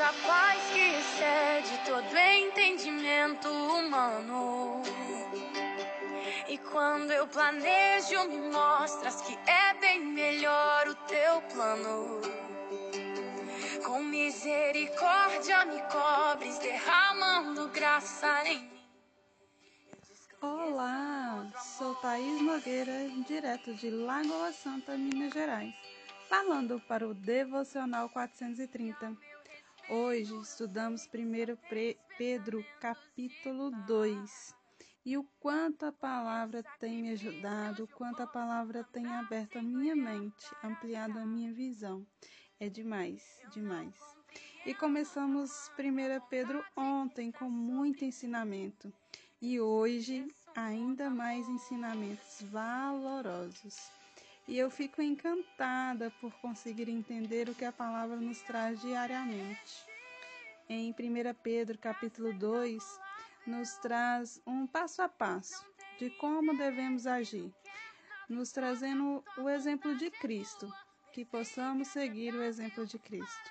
[0.00, 4.82] essa paz que excede todo entendimento humano.
[6.48, 12.20] E quando eu planejo, me mostras que é bem melhor o teu plano.
[13.84, 18.70] Com misericórdia me cobres, derramando graça em mim.
[20.40, 21.46] Olá,
[21.76, 25.74] sou Thaís Nogueira, direto de Lagoa Santa, Minas Gerais,
[26.26, 29.29] falando para o Devocional 430.
[29.92, 31.56] Hoje estudamos 1
[32.16, 34.54] Pedro, capítulo 2.
[35.04, 39.62] E o quanto a palavra tem me ajudado, o quanto a palavra tem aberto a
[39.62, 42.06] minha mente, ampliado a minha visão.
[42.60, 43.96] É demais, demais.
[44.64, 48.92] E começamos 1 Pedro ontem com muito ensinamento.
[49.42, 53.99] E hoje ainda mais ensinamentos valorosos.
[54.50, 59.86] E eu fico encantada por conseguir entender o que a palavra nos traz diariamente.
[60.68, 60.94] Em 1
[61.40, 62.82] Pedro capítulo 2,
[63.46, 65.64] nos traz um passo a passo
[66.00, 67.54] de como devemos agir,
[68.28, 70.68] nos trazendo o exemplo de Cristo,
[71.12, 73.50] que possamos seguir o exemplo de Cristo,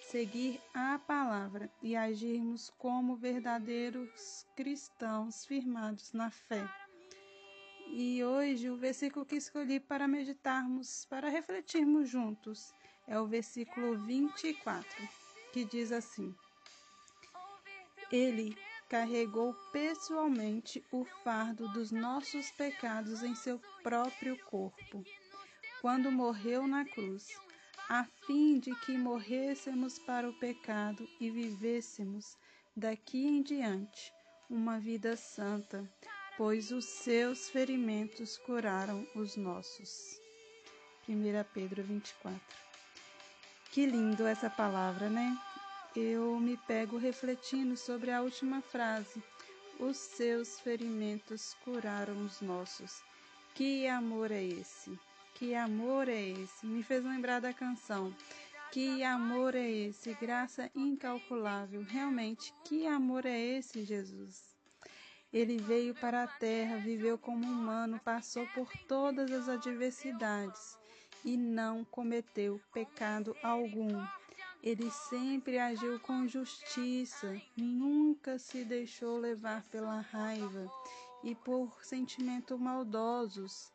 [0.00, 6.64] seguir a palavra e agirmos como verdadeiros cristãos firmados na fé.
[7.88, 12.72] E hoje o versículo que escolhi para meditarmos, para refletirmos juntos,
[13.06, 15.08] é o versículo 24,
[15.52, 16.34] que diz assim:
[18.10, 18.56] Ele
[18.88, 25.04] carregou pessoalmente o fardo dos nossos pecados em seu próprio corpo,
[25.80, 27.28] quando morreu na cruz,
[27.88, 32.36] a fim de que morrêssemos para o pecado e vivêssemos
[32.76, 34.12] daqui em diante
[34.50, 35.88] uma vida santa,
[36.36, 40.20] pois os seus ferimentos curaram os nossos.
[41.08, 41.14] 1
[41.54, 42.40] Pedro 24.
[43.70, 45.36] Que lindo essa palavra, né?
[45.96, 49.22] eu me pego refletindo sobre a última frase:
[49.80, 53.02] Os seus ferimentos curaram os nossos.
[53.54, 54.98] Que amor é esse?
[55.34, 56.66] Que amor é esse?
[56.66, 58.14] Me fez lembrar da canção.
[58.70, 60.12] Que amor é esse?
[60.14, 61.82] Graça incalculável.
[61.82, 64.55] Realmente, que amor é esse, Jesus?
[65.36, 70.78] Ele veio para a terra, viveu como humano, passou por todas as adversidades
[71.22, 74.02] e não cometeu pecado algum.
[74.62, 80.72] Ele sempre agiu com justiça, nunca se deixou levar pela raiva
[81.22, 83.70] e por sentimentos maldosos,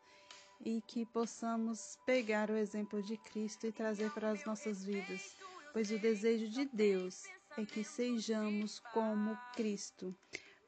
[0.64, 5.36] e que possamos pegar o exemplo de Cristo e trazer para as nossas vidas,
[5.72, 7.22] pois o desejo de Deus
[7.56, 10.12] é que sejamos como Cristo,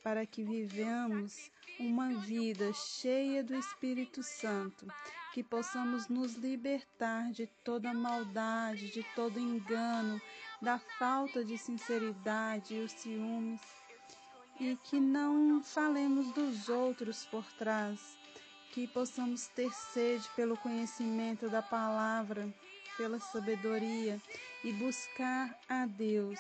[0.05, 1.51] para que vivamos
[1.81, 4.87] uma vida cheia do Espírito Santo
[5.33, 10.21] que possamos nos libertar de toda maldade, de todo engano,
[10.63, 13.61] da falta de sinceridade e os ciúmes,
[14.61, 18.17] e que não falemos dos outros por trás,
[18.73, 22.49] que possamos ter sede pelo conhecimento da palavra,
[22.97, 24.21] pela sabedoria
[24.63, 26.39] e buscar a Deus.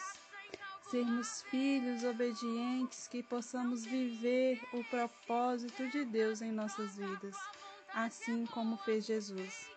[0.90, 7.36] Sermos filhos obedientes, que possamos viver o propósito de Deus em nossas vidas
[7.94, 9.70] assim como fez Jesus.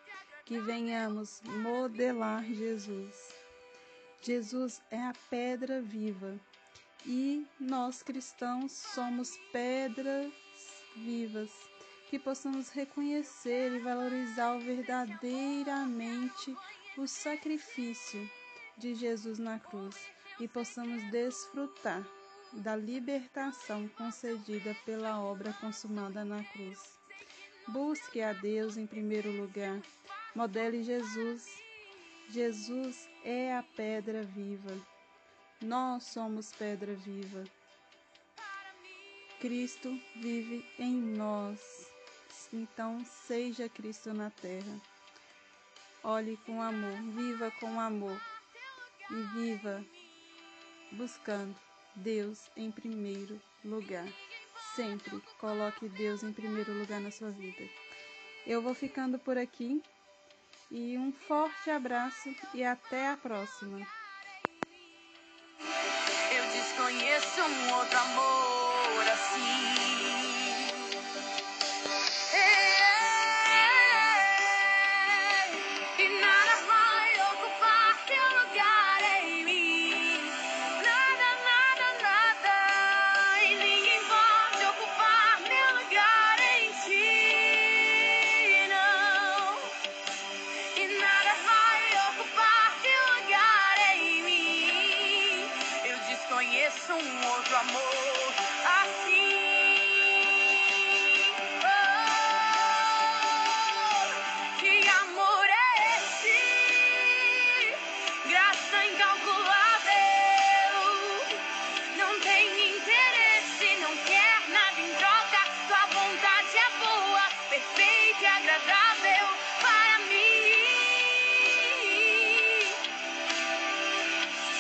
[0.44, 3.34] Que venhamos modelar Jesus.
[4.22, 6.40] Jesus é a pedra viva
[7.06, 10.32] e nós cristãos somos pedras
[10.96, 11.52] vivas.
[12.10, 16.56] Que possamos reconhecer e valorizar verdadeiramente
[16.98, 18.30] o sacrifício
[18.78, 19.96] de Jesus na cruz
[20.40, 22.06] e possamos desfrutar
[22.54, 26.98] da libertação concedida pela obra consumada na cruz.
[27.68, 29.82] Busque a Deus em primeiro lugar.
[30.34, 31.48] Modele Jesus.
[32.30, 34.74] Jesus é a pedra viva.
[35.62, 37.44] Nós somos pedra viva.
[39.40, 41.88] Cristo vive em nós.
[42.54, 44.82] Então, seja Cristo na terra.
[46.04, 48.20] Olhe com amor, viva com amor
[49.12, 49.84] e viva
[50.92, 51.56] buscando
[51.96, 54.08] Deus em primeiro lugar.
[54.76, 57.64] Sempre coloque Deus em primeiro lugar na sua vida.
[58.46, 59.82] Eu vou ficando por aqui
[60.72, 63.80] e um forte abraço e até a próxima.
[66.32, 70.17] Eu desconheço um outro amor assim.
[96.94, 98.34] Um outro amor
[98.82, 99.47] assim.